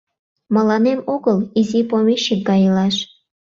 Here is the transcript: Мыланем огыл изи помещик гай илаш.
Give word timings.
Мыланем 0.55 0.99
огыл 1.13 1.37
изи 1.59 1.79
помещик 1.89 2.39
гай 2.49 2.61
илаш. 2.67 2.95